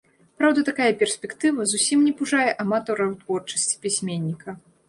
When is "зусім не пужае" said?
1.73-2.49